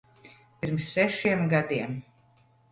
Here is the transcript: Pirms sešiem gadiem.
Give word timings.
Pirms 0.63 0.87
sešiem 0.95 1.45
gadiem. 1.55 1.97